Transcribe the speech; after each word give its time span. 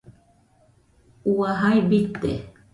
Ua, 1.35 1.53
jai 1.61 1.79
bite 1.89 2.33